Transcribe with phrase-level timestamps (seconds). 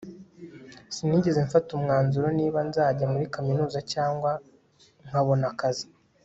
[0.95, 4.31] sinigeze mfata umwanzuro niba nzajya muri kaminuza cyangwa
[5.07, 5.87] nkabona akazi